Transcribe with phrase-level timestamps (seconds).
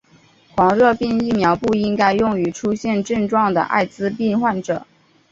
[0.55, 4.83] 黄热病疫苗不应该用于出现症状的爱滋病患者。